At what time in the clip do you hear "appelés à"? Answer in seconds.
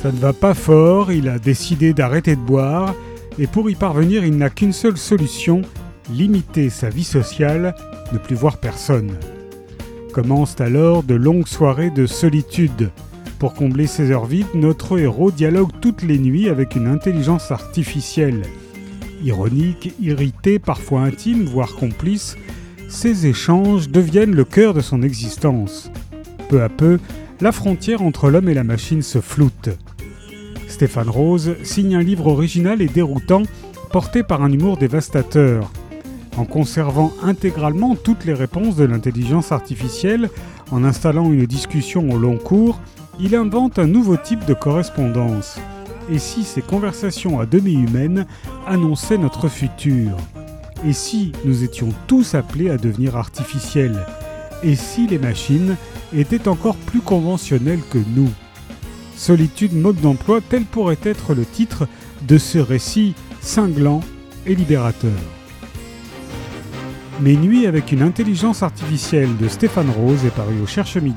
52.34-52.76